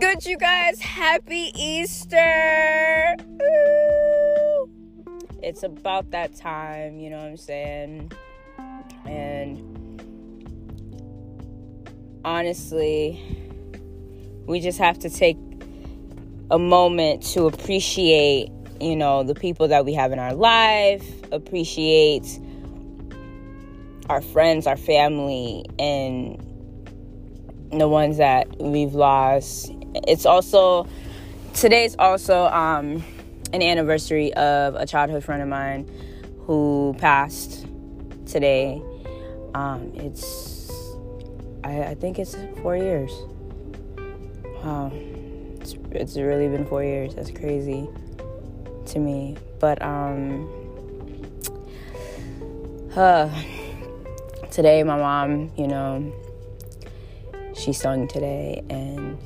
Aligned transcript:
good, 0.00 0.24
you 0.26 0.36
guys? 0.36 0.80
Happy 0.80 1.52
Easter! 1.54 3.16
Ooh. 3.42 4.70
It's 5.42 5.62
about 5.62 6.10
that 6.10 6.34
time, 6.34 6.98
you 6.98 7.10
know 7.10 7.18
what 7.18 7.26
I'm 7.26 7.36
saying? 7.36 8.12
And 9.04 9.62
honestly, 12.24 13.22
we 14.46 14.60
just 14.60 14.78
have 14.78 14.98
to 15.00 15.10
take 15.10 15.38
a 16.50 16.58
moment 16.58 17.22
to 17.22 17.46
appreciate, 17.46 18.50
you 18.80 18.96
know, 18.96 19.22
the 19.22 19.34
people 19.34 19.68
that 19.68 19.84
we 19.84 19.94
have 19.94 20.12
in 20.12 20.18
our 20.18 20.34
life, 20.34 21.04
appreciate 21.32 22.40
our 24.08 24.20
friends, 24.20 24.66
our 24.66 24.76
family, 24.76 25.64
and 25.78 26.42
the 27.72 27.88
ones 27.88 28.16
that 28.18 28.48
we've 28.60 28.94
lost. 28.94 29.72
It's 30.06 30.26
also 30.26 30.86
today's 31.54 31.96
also 31.98 32.46
um, 32.46 33.04
an 33.52 33.62
anniversary 33.62 34.32
of 34.34 34.74
a 34.74 34.86
childhood 34.86 35.24
friend 35.24 35.42
of 35.42 35.48
mine 35.48 35.88
who 36.46 36.94
passed 36.98 37.66
today. 38.26 38.82
Um, 39.54 39.92
it's 39.94 40.70
I, 41.64 41.82
I 41.82 41.94
think 41.94 42.18
it's 42.18 42.36
four 42.62 42.76
years. 42.76 43.12
Wow, 44.62 44.90
it's 45.60 45.74
it's 45.92 46.16
really 46.16 46.48
been 46.48 46.66
four 46.66 46.84
years. 46.84 47.14
That's 47.14 47.30
crazy 47.30 47.88
to 48.86 48.98
me. 48.98 49.36
But 49.58 49.80
um, 49.82 50.50
uh, 52.94 53.30
today 54.50 54.82
my 54.82 54.96
mom, 54.96 55.52
you 55.56 55.66
know 55.66 56.12
she 57.56 57.72
sung 57.72 58.06
today 58.06 58.62
and 58.68 59.18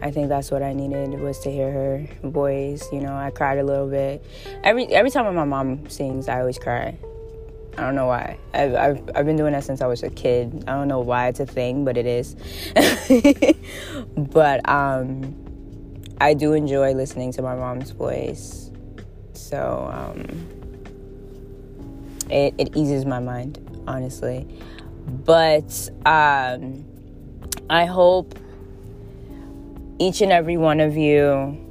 I 0.00 0.10
think 0.10 0.28
that's 0.28 0.50
what 0.50 0.62
I 0.62 0.72
needed 0.72 1.18
was 1.20 1.40
to 1.40 1.50
hear 1.50 1.70
her 1.72 2.06
voice. 2.22 2.86
You 2.92 3.00
know, 3.00 3.16
I 3.16 3.30
cried 3.30 3.58
a 3.58 3.64
little 3.64 3.88
bit. 3.88 4.24
Every 4.62 4.86
every 4.88 5.10
time 5.10 5.32
my 5.34 5.44
mom 5.44 5.88
sings, 5.88 6.28
I 6.28 6.40
always 6.40 6.58
cry. 6.58 6.96
I 7.76 7.82
don't 7.82 7.94
know 7.94 8.06
why. 8.06 8.38
I've, 8.52 8.74
I've, 8.74 9.10
I've 9.14 9.26
been 9.26 9.36
doing 9.36 9.52
that 9.52 9.62
since 9.62 9.80
I 9.80 9.86
was 9.86 10.02
a 10.02 10.10
kid. 10.10 10.64
I 10.66 10.72
don't 10.72 10.88
know 10.88 10.98
why 10.98 11.28
it's 11.28 11.38
a 11.38 11.46
thing, 11.46 11.84
but 11.84 11.96
it 11.96 12.06
is. 12.06 12.34
but 14.16 14.68
um, 14.68 15.36
I 16.20 16.34
do 16.34 16.54
enjoy 16.54 16.92
listening 16.94 17.30
to 17.34 17.42
my 17.42 17.54
mom's 17.54 17.92
voice. 17.92 18.72
So 19.32 19.88
um, 19.92 20.48
it, 22.28 22.52
it 22.58 22.76
eases 22.76 23.04
my 23.04 23.20
mind, 23.20 23.60
honestly. 23.86 24.48
But 25.06 25.88
um, 26.04 26.84
I 27.70 27.84
hope 27.84 28.36
each 29.98 30.20
and 30.20 30.30
every 30.30 30.56
one 30.56 30.80
of 30.80 30.96
you 30.96 31.64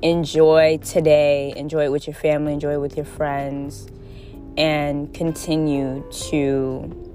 enjoy 0.00 0.78
today, 0.78 1.52
enjoy 1.56 1.84
it 1.84 1.92
with 1.92 2.06
your 2.06 2.14
family, 2.14 2.52
enjoy 2.54 2.72
it 2.72 2.80
with 2.80 2.96
your 2.96 3.04
friends, 3.04 3.88
and 4.56 5.12
continue 5.12 6.02
to 6.10 7.12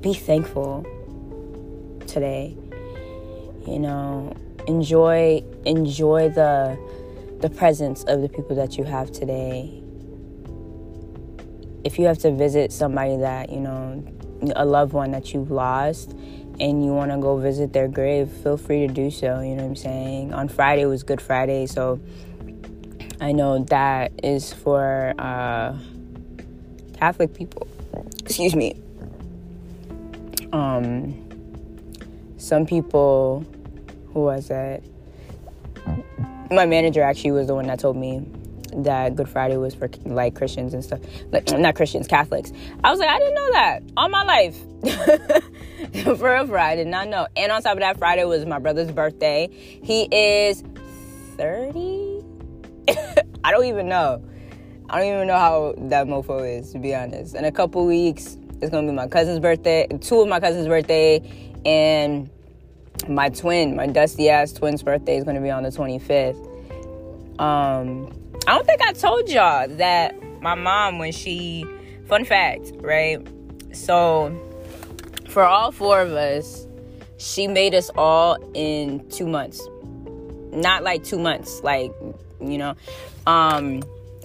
be 0.00 0.12
thankful 0.12 0.84
today. 2.06 2.56
You 3.66 3.78
know, 3.78 4.34
enjoy 4.66 5.42
enjoy 5.64 6.28
the 6.28 6.78
the 7.40 7.50
presence 7.50 8.04
of 8.04 8.22
the 8.22 8.28
people 8.28 8.54
that 8.56 8.76
you 8.76 8.84
have 8.84 9.10
today. 9.12 9.82
If 11.84 11.98
you 11.98 12.06
have 12.06 12.18
to 12.18 12.32
visit 12.32 12.72
somebody 12.72 13.16
that, 13.16 13.50
you 13.50 13.60
know, 13.60 14.02
a 14.54 14.64
loved 14.64 14.92
one 14.92 15.12
that 15.12 15.32
you've 15.32 15.50
lost 15.50 16.16
and 16.60 16.84
you 16.84 16.92
want 16.92 17.10
to 17.10 17.18
go 17.18 17.36
visit 17.36 17.72
their 17.72 17.88
grave, 17.88 18.30
feel 18.30 18.56
free 18.56 18.86
to 18.86 18.92
do 18.92 19.10
so. 19.10 19.40
You 19.40 19.54
know 19.54 19.62
what 19.62 19.70
I'm 19.70 19.76
saying? 19.76 20.34
On 20.34 20.48
Friday 20.48 20.86
was 20.86 21.02
Good 21.02 21.20
Friday, 21.20 21.66
so 21.66 22.00
I 23.20 23.32
know 23.32 23.64
that 23.64 24.12
is 24.22 24.52
for 24.52 25.14
uh, 25.18 25.76
Catholic 26.94 27.34
people. 27.34 27.66
Excuse 28.20 28.54
me. 28.54 28.80
Um, 30.52 31.22
some 32.36 32.66
people, 32.66 33.44
who 34.12 34.20
was 34.20 34.50
it? 34.50 34.84
My 36.50 36.66
manager 36.66 37.02
actually 37.02 37.32
was 37.32 37.48
the 37.48 37.54
one 37.54 37.66
that 37.66 37.80
told 37.80 37.96
me 37.96 38.24
that 38.76 39.16
Good 39.16 39.28
Friday 39.28 39.56
was 39.56 39.74
for 39.74 39.88
like 40.04 40.34
Christians 40.34 40.74
and 40.74 40.84
stuff. 40.84 41.00
Like 41.32 41.50
not 41.58 41.74
Christians, 41.74 42.06
Catholics. 42.06 42.52
I 42.84 42.90
was 42.90 43.00
like, 43.00 43.08
I 43.08 43.18
didn't 43.18 43.34
know 43.34 43.52
that 43.52 43.82
all 43.96 44.08
my 44.08 44.22
life. 44.22 45.42
for 46.04 46.58
I 46.58 46.76
did 46.76 46.86
not 46.86 47.08
know. 47.08 47.26
And 47.36 47.52
on 47.52 47.62
top 47.62 47.74
of 47.74 47.80
that, 47.80 47.98
Friday 47.98 48.24
was 48.24 48.44
my 48.46 48.58
brother's 48.58 48.90
birthday. 48.90 49.48
He 49.50 50.04
is 50.12 50.62
30. 51.36 52.22
I 53.44 53.50
don't 53.50 53.66
even 53.66 53.88
know. 53.88 54.22
I 54.88 55.00
don't 55.00 55.14
even 55.14 55.26
know 55.26 55.38
how 55.38 55.74
that 55.76 56.06
mofo 56.06 56.58
is, 56.58 56.72
to 56.72 56.78
be 56.78 56.94
honest. 56.94 57.34
In 57.34 57.44
a 57.44 57.52
couple 57.52 57.84
weeks, 57.86 58.36
it's 58.60 58.70
gonna 58.70 58.86
be 58.86 58.92
my 58.92 59.08
cousin's 59.08 59.40
birthday, 59.40 59.86
two 60.00 60.20
of 60.20 60.28
my 60.28 60.40
cousin's 60.40 60.68
birthday, 60.68 61.20
and 61.64 62.30
my 63.08 63.28
twin, 63.28 63.76
my 63.76 63.86
dusty 63.86 64.30
ass 64.30 64.52
twin's 64.52 64.82
birthday 64.82 65.16
is 65.16 65.24
gonna 65.24 65.40
be 65.40 65.50
on 65.50 65.64
the 65.64 65.70
25th. 65.70 66.40
Um, 67.40 68.12
I 68.46 68.54
don't 68.54 68.66
think 68.66 68.80
I 68.80 68.92
told 68.92 69.28
y'all 69.28 69.68
that 69.68 70.14
my 70.40 70.54
mom, 70.54 70.98
when 70.98 71.12
she, 71.12 71.66
fun 72.06 72.24
fact, 72.24 72.72
right? 72.76 73.18
So, 73.72 74.30
for 75.36 75.44
all 75.44 75.70
four 75.70 76.00
of 76.00 76.12
us, 76.12 76.66
she 77.18 77.46
made 77.46 77.74
us 77.74 77.90
all 77.94 78.38
in 78.54 79.06
two 79.10 79.26
months. 79.26 79.60
Not 80.50 80.82
like 80.82 81.04
two 81.04 81.18
months, 81.18 81.62
like, 81.62 81.92
you 82.40 82.56
know, 82.56 82.74
um, 83.26 83.82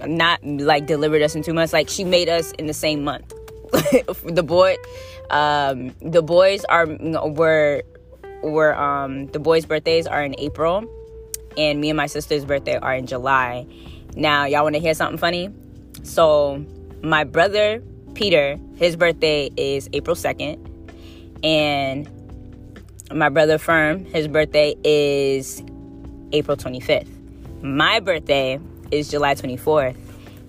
not 0.07 0.41
like 0.41 0.85
delivered 0.85 1.21
us 1.21 1.35
in 1.35 1.43
two 1.43 1.53
months. 1.53 1.73
Like, 1.73 1.89
she 1.89 2.05
made 2.05 2.29
us 2.29 2.53
in 2.53 2.67
the 2.67 2.73
same 2.73 3.03
month. 3.03 3.33
the 4.23 4.41
boy, 4.41 4.77
um, 5.29 5.93
the 6.01 6.21
boys 6.21 6.63
are, 6.69 6.85
were, 6.87 7.83
were, 8.41 8.73
um, 8.81 9.27
the 9.27 9.39
boys' 9.39 9.65
birthdays 9.65 10.07
are 10.07 10.23
in 10.23 10.33
April, 10.37 10.85
and 11.57 11.81
me 11.81 11.89
and 11.89 11.97
my 11.97 12.07
sister's 12.07 12.45
birthday 12.45 12.77
are 12.77 12.95
in 12.95 13.05
July 13.05 13.67
now, 14.15 14.45
y'all 14.45 14.63
want 14.63 14.75
to 14.75 14.81
hear 14.81 14.93
something 14.93 15.17
funny? 15.17 15.49
So, 16.03 16.65
my 17.01 17.25
brother 17.25 17.83
Peter, 18.13 18.57
his 18.75 18.95
birthday 18.95 19.49
is 19.57 19.89
April 19.93 20.15
2nd, 20.15 20.70
and 21.43 22.09
my 23.13 23.29
brother 23.29 23.57
Firm, 23.57 24.05
his 24.05 24.27
birthday 24.27 24.75
is 24.83 25.61
April 26.31 26.57
25th. 26.57 27.07
My 27.61 27.99
birthday 27.99 28.59
is 28.91 29.09
July 29.09 29.35
24th, 29.35 29.97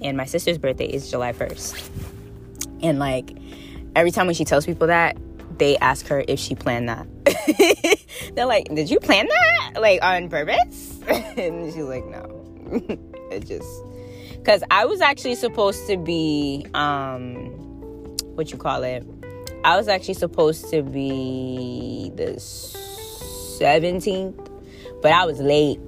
and 0.00 0.16
my 0.16 0.24
sister's 0.24 0.58
birthday 0.58 0.86
is 0.86 1.10
July 1.10 1.32
1st. 1.32 1.90
And 2.82 2.98
like 2.98 3.36
every 3.94 4.10
time 4.10 4.26
when 4.26 4.34
she 4.34 4.44
tells 4.44 4.66
people 4.66 4.88
that, 4.88 5.16
they 5.58 5.76
ask 5.78 6.06
her 6.08 6.24
if 6.26 6.38
she 6.38 6.54
planned 6.54 6.88
that. 6.88 7.06
They're 8.34 8.46
like, 8.46 8.74
"Did 8.74 8.90
you 8.90 8.98
plan 8.98 9.28
that? 9.28 9.80
Like 9.80 10.02
on 10.02 10.28
purpose?" 10.28 11.00
and 11.08 11.72
she's 11.72 11.84
like, 11.84 12.04
"No." 12.06 12.38
it 13.30 13.46
just 13.46 13.68
because 14.32 14.62
I 14.70 14.86
was 14.86 15.00
actually 15.00 15.34
supposed 15.36 15.86
to 15.86 15.96
be 15.96 16.66
um 16.74 17.50
what 18.34 18.50
you 18.50 18.58
call 18.58 18.82
it. 18.82 19.06
I 19.64 19.76
was 19.76 19.88
actually 19.88 20.14
supposed 20.14 20.70
to 20.70 20.82
be 20.82 22.12
the 22.16 22.34
17th, 23.60 24.48
but 25.00 25.12
I 25.12 25.24
was 25.24 25.40
late 25.40 25.78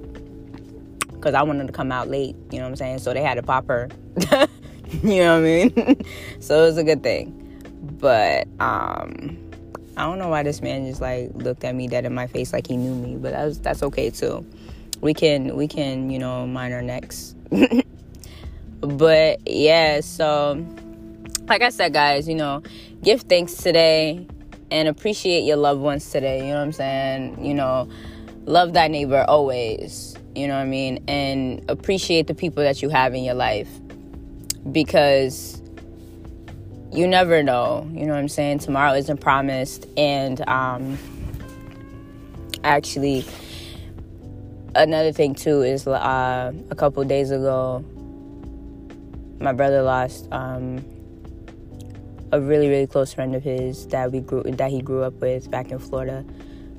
because 1.11 1.33
I 1.33 1.43
wanted 1.43 1.67
to 1.67 1.73
come 1.73 1.91
out 1.91 2.09
late. 2.09 2.35
You 2.51 2.59
know 2.59 2.65
what 2.65 2.69
I'm 2.69 2.75
saying? 2.75 2.99
So 2.99 3.13
they 3.13 3.21
had 3.21 3.35
to 3.35 3.43
pop 3.43 3.67
her. 3.67 3.89
you 5.03 5.23
know 5.23 5.39
what 5.39 5.39
I 5.39 5.41
mean? 5.41 6.05
so 6.39 6.63
it 6.63 6.67
was 6.67 6.77
a 6.77 6.83
good 6.83 7.03
thing. 7.03 7.41
But 7.99 8.47
um 8.59 9.37
I 9.97 10.03
don't 10.03 10.19
know 10.19 10.27
why 10.27 10.43
this 10.43 10.61
man 10.61 10.85
just 10.85 11.01
like 11.01 11.31
looked 11.33 11.63
at 11.63 11.73
me 11.73 11.87
dead 11.87 12.05
in 12.05 12.13
my 12.13 12.27
face 12.27 12.51
like 12.51 12.67
he 12.67 12.77
knew 12.77 12.95
me, 12.95 13.15
but 13.15 13.31
that's 13.31 13.57
that's 13.59 13.83
okay 13.83 14.09
too 14.09 14.45
we 15.01 15.13
can 15.13 15.55
we 15.55 15.67
can 15.67 16.09
you 16.09 16.19
know 16.19 16.47
mind 16.47 16.73
our 16.73 16.81
necks 16.81 17.35
but 18.79 19.47
yeah 19.47 19.99
so 20.01 20.65
like 21.47 21.61
i 21.61 21.69
said 21.69 21.93
guys 21.93 22.27
you 22.27 22.35
know 22.35 22.61
give 23.05 23.21
thanks 23.21 23.53
today 23.53 24.27
and 24.71 24.87
appreciate 24.87 25.41
your 25.41 25.57
loved 25.57 25.79
ones 25.79 26.09
today 26.09 26.39
you 26.39 26.47
know 26.47 26.55
what 26.55 26.63
i'm 26.63 26.71
saying? 26.71 27.45
You 27.45 27.53
know 27.53 27.87
love 28.45 28.73
thy 28.73 28.87
neighbor 28.87 29.23
always 29.27 30.15
you 30.35 30.47
know 30.47 30.55
what 30.55 30.61
i 30.61 30.65
mean? 30.65 31.03
And 31.07 31.63
appreciate 31.69 32.25
the 32.25 32.33
people 32.33 32.63
that 32.63 32.81
you 32.81 32.89
have 32.89 33.13
in 33.13 33.23
your 33.23 33.35
life 33.35 33.69
because 34.71 35.61
you 36.91 37.07
never 37.07 37.43
know 37.43 37.87
you 37.93 38.07
know 38.07 38.13
what 38.13 38.19
i'm 38.19 38.27
saying? 38.27 38.59
Tomorrow 38.59 38.95
isn't 38.95 39.21
promised 39.21 39.85
and 39.95 40.41
um 40.49 40.97
actually 42.63 43.23
another 44.73 45.11
thing 45.11 45.35
too 45.35 45.61
is 45.61 45.87
uh, 45.87 46.51
a 46.71 46.75
couple 46.75 47.03
days 47.03 47.29
ago, 47.29 47.85
my 49.39 49.53
brother 49.53 49.83
lost 49.83 50.27
um, 50.31 50.83
a 52.35 52.41
really 52.41 52.67
really 52.67 52.87
close 52.87 53.13
friend 53.13 53.33
of 53.33 53.43
his 53.43 53.87
that 53.87 54.11
we 54.11 54.19
grew 54.19 54.43
that 54.43 54.69
he 54.69 54.81
grew 54.81 55.03
up 55.03 55.13
with 55.21 55.49
back 55.49 55.71
in 55.71 55.79
Florida. 55.79 56.25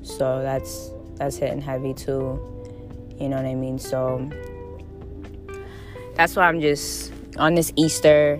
So 0.03 0.41
that's 0.41 0.91
that's 1.15 1.37
hitting 1.37 1.61
heavy 1.61 1.93
too. 1.93 2.39
You 3.19 3.29
know 3.29 3.37
what 3.37 3.45
I 3.45 3.55
mean? 3.55 3.79
So 3.79 4.29
that's 6.15 6.35
why 6.35 6.47
I'm 6.47 6.61
just 6.61 7.11
on 7.37 7.55
this 7.55 7.73
Easter. 7.75 8.39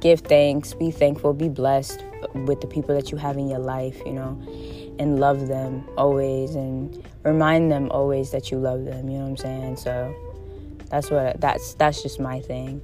Give 0.00 0.20
thanks, 0.20 0.74
be 0.74 0.90
thankful, 0.90 1.32
be 1.32 1.48
blessed 1.48 2.04
with 2.34 2.60
the 2.60 2.66
people 2.66 2.94
that 2.94 3.10
you 3.10 3.16
have 3.16 3.36
in 3.36 3.48
your 3.48 3.60
life, 3.60 4.00
you 4.04 4.12
know, 4.12 4.36
and 4.98 5.20
love 5.20 5.46
them 5.46 5.88
always 5.96 6.56
and 6.56 7.06
remind 7.22 7.70
them 7.70 7.88
always 7.90 8.32
that 8.32 8.50
you 8.50 8.58
love 8.58 8.84
them, 8.84 9.08
you 9.08 9.18
know 9.18 9.24
what 9.24 9.30
I'm 9.30 9.36
saying? 9.36 9.76
So 9.76 10.14
that's 10.90 11.10
what 11.10 11.40
that's 11.40 11.74
that's 11.74 12.02
just 12.02 12.20
my 12.20 12.40
thing. 12.40 12.82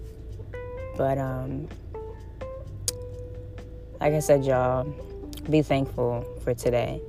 But 0.96 1.18
um 1.18 1.68
like 4.00 4.14
I 4.14 4.20
said, 4.20 4.44
y'all, 4.44 4.84
be 5.50 5.62
thankful 5.62 6.24
for 6.44 6.54
today 6.54 7.00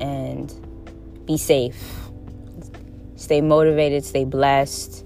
and 0.00 0.52
be 1.26 1.36
safe. 1.36 2.00
Stay 3.16 3.40
motivated, 3.40 4.04
stay 4.04 4.24
blessed, 4.24 5.04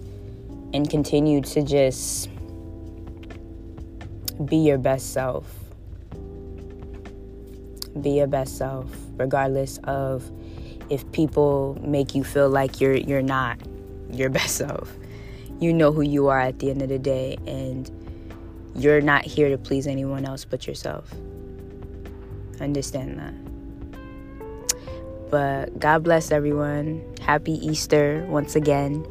and 0.73 0.89
continue 0.89 1.41
to 1.41 1.63
just 1.63 2.29
be 4.45 4.57
your 4.57 4.79
best 4.79 5.13
self. 5.13 5.47
Be 8.01 8.11
your 8.11 8.27
best 8.27 8.57
self, 8.59 8.91
regardless 9.17 9.79
of 9.85 10.31
if 10.91 11.11
people 11.13 11.79
make 11.83 12.15
you 12.15 12.25
feel 12.25 12.49
like 12.49 12.81
you're 12.81 12.97
you're 12.97 13.23
not 13.23 13.59
your 14.11 14.31
best 14.39 14.57
self. 14.57 14.93
You 15.61 15.73
know 15.73 15.93
who 15.93 16.03
you 16.03 16.29
are 16.29 16.41
at 16.41 16.61
the 16.61 16.71
end 16.71 16.83
of 16.83 16.89
the 16.89 16.99
day, 16.99 17.37
and 17.47 17.91
you're 18.75 19.01
not 19.01 19.25
here 19.25 19.49
to 19.49 19.59
please 19.59 19.87
anyone 19.87 20.25
else 20.25 20.45
but 20.45 20.67
yourself. 20.67 21.13
Understand 22.61 23.19
that. 23.19 23.35
But 25.31 25.79
God 25.79 26.05
bless 26.05 26.31
everyone. 26.31 27.05
Happy 27.21 27.53
Easter 27.53 28.25
once 28.29 28.57
again. 28.57 29.05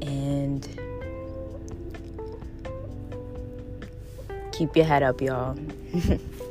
And 0.00 0.66
keep 4.52 4.74
your 4.74 4.86
head 4.86 5.02
up, 5.02 5.20
y'all. 5.20 5.58